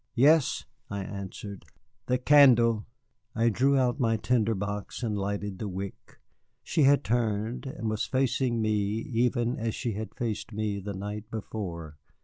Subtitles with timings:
[0.15, 1.63] "Yes," I answered.
[2.07, 2.87] "The candle!"
[3.35, 6.17] I drew out my tinder box and lighted the wick.
[6.63, 11.29] She had turned, and was facing me even as she had faced me the night
[11.29, 11.97] before.